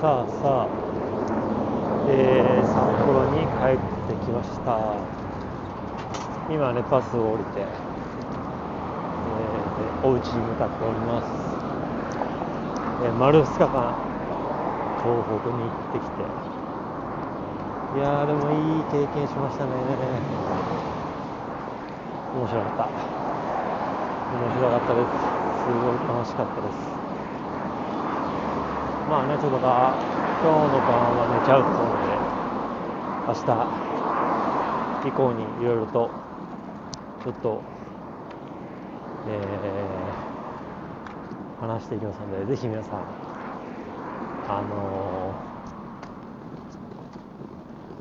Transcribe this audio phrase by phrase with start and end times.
[0.00, 0.68] さあさあ、
[2.08, 5.08] えー、札幌に帰ってきました。
[6.52, 11.26] 今ねバスを降りて、えー、お家に向かっております、
[13.04, 13.96] えー、丸2日間
[15.02, 16.22] 東北に行ってきて。
[17.94, 19.72] いやーでもいい経験しましたね。
[22.32, 22.90] 面白かった。
[24.30, 25.64] 面白かったです。
[25.64, 27.05] すごい楽しかったです。
[29.08, 32.18] まあね、ちょっと、今日の晩は寝ちゃうと思うので、
[33.28, 33.86] 明日
[35.06, 36.10] 以降にいろいろと、
[37.22, 37.62] ちょっと、
[39.28, 43.04] えー、話していきますので、ぜひ皆さん、
[44.48, 45.32] あの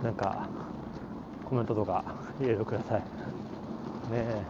[0.02, 0.48] ー、なんか、
[1.48, 2.04] コメントとか
[2.42, 3.02] いろいろください。
[3.02, 3.06] ね
[4.12, 4.42] え。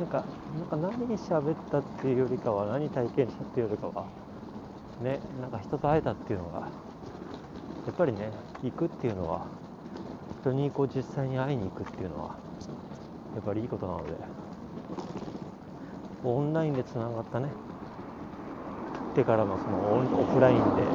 [0.00, 0.24] なんか、
[0.58, 4.06] なんか何喋ったっていうよりかは、何体験したっていうよりかは、
[5.00, 6.70] ね、なんか人と会えたっていうのが、
[7.86, 8.32] やっぱりね、
[8.62, 9.46] 行くっていうのは、
[10.40, 12.36] 人にこう実際に会いに行くっていうのは、
[13.34, 14.16] やっぱりいいことなので、
[16.24, 20.86] オンラインでつながったね、ってからのそのオフラインで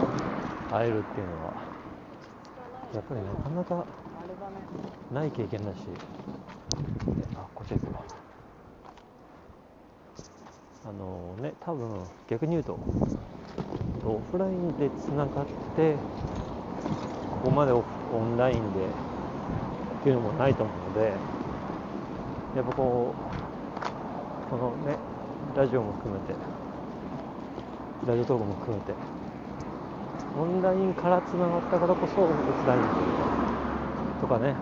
[0.72, 1.54] 会えるっていうのは、
[2.94, 3.86] やっぱりなかなか
[5.12, 5.78] ない経験だし、
[7.36, 7.92] あ、こっちですよ。
[10.86, 12.80] あのね、多分逆に言うと、
[14.05, 15.95] オフラインでつながって
[17.44, 18.86] ここまでオンラインで
[20.00, 21.11] っていうのもないと思うので
[22.55, 24.97] やっぱこうこのね
[25.55, 26.33] ラジオも含めて
[28.08, 28.94] ラジオトークも含めて
[30.39, 32.81] オンラインからつながったからこそオフライン
[34.22, 34.55] とかね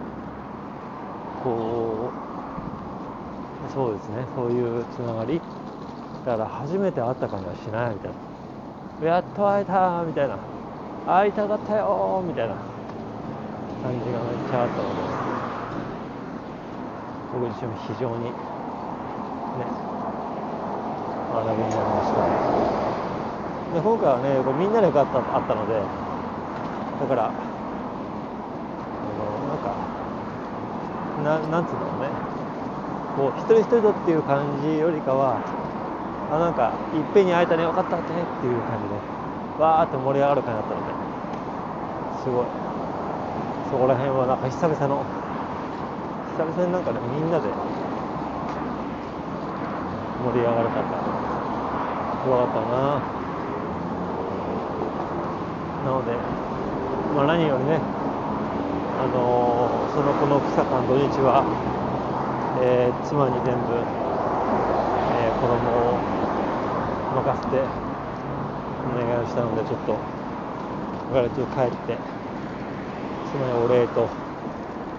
[1.43, 2.11] こ
[3.69, 5.41] うそうですねそういうつながり。
[6.25, 8.27] だから初めて会った感じはしないみたいな。
[9.03, 10.38] やっと会えたみたいな。
[11.06, 12.56] 会いたかったよみたいな。
[13.84, 15.00] 感じがめっちゃあったので
[17.32, 18.32] 僕自身も非常にね
[21.32, 22.26] 学びになりました。
[23.76, 25.73] で今回はねこうみんなで会ったあったので
[27.00, 27.32] だからあ
[29.14, 29.76] のなんか
[31.23, 32.10] ななんつうんだろうね。
[33.16, 35.42] こう一人一人とっていう感じよりかは
[36.30, 38.95] あなんかいっぺんに会えたねよかったってっていう感じで
[39.58, 40.93] わーって盛り上がる感じだったので
[42.23, 42.48] すごい。
[43.70, 45.11] そこら辺はなんか久々の
[46.26, 47.58] 久々になんかねみんなで
[50.17, 51.04] 盛り上がれたから
[52.23, 53.04] よかったな。
[55.83, 56.27] なので
[57.14, 57.82] まあ何よりね
[58.95, 61.48] あのー、そのこの2日間土日は、
[62.55, 63.88] えー、妻に全部、
[65.09, 66.17] えー、子供を
[67.16, 67.64] 任せて
[68.86, 71.98] お願いをしたのでちょっとだからちょっと帰って
[73.32, 74.10] 妻にお礼と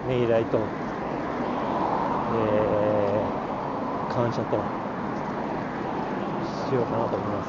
[0.08, 4.56] ねぎらいと、えー、感謝と
[6.68, 7.48] しようかなと思います。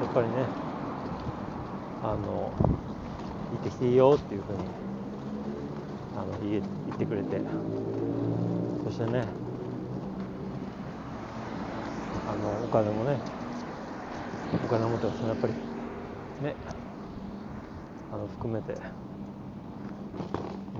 [0.00, 0.34] やっぱりね
[2.02, 2.52] あの
[3.52, 4.58] 行ってきていいよっていうふうに
[6.16, 6.62] あの言っ
[6.98, 7.40] てくれて
[8.84, 9.24] そしてね
[12.26, 13.18] あのお金もね
[14.64, 15.28] お金持ってますね。
[15.28, 15.52] やっぱり。
[16.42, 16.56] ね。
[18.12, 18.76] あの含めてい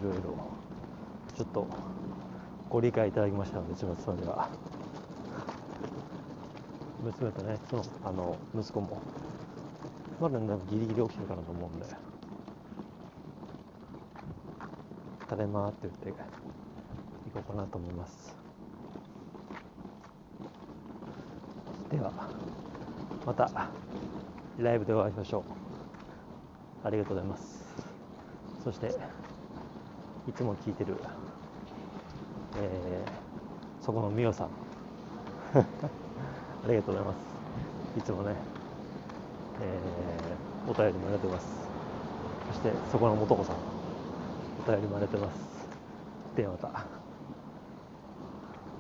[0.03, 0.37] ろいろ
[1.37, 1.69] ちょっと
[2.69, 4.49] ご理解いただきましたのでうちの妻には。
[7.03, 9.03] 娘とねそのあの息子も
[10.21, 11.87] まだ、ね、ギリギリ起きてるかなと思うんで
[15.29, 16.13] 「ただいま」って言って
[17.33, 18.50] 行こうかなと思います。
[21.91, 22.13] では
[23.27, 23.51] また
[24.59, 26.87] ライブでお会いしましょう。
[26.87, 27.65] ありがとうございます。
[28.63, 28.95] そして
[30.29, 30.95] いつも聞いてる、
[32.59, 34.49] えー、そこのみおさん。
[35.59, 35.65] あ
[36.69, 37.17] りがとうございます。
[37.99, 38.35] いつもね、
[39.61, 41.71] えー、お便りもありがとうございます。
[42.53, 43.57] そしてそこのもとこさん。
[44.65, 46.37] お便りもありがとうございます。
[46.37, 47.00] ではまた。